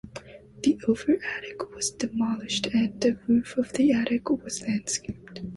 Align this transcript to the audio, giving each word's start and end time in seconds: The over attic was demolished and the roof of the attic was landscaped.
The 0.63 0.79
over 0.87 1.19
attic 1.37 1.75
was 1.75 1.91
demolished 1.91 2.65
and 2.73 2.99
the 2.99 3.19
roof 3.27 3.55
of 3.55 3.73
the 3.73 3.91
attic 3.91 4.31
was 4.31 4.63
landscaped. 4.63 5.41